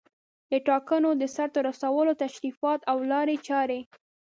د 0.51 0.53
ټاکنو 0.67 1.09
د 1.21 1.23
سرته 1.35 1.59
رسولو 1.69 2.13
تشریفات 2.23 2.79
او 2.91 2.97
لارې 3.11 3.37
چارې 3.47 3.79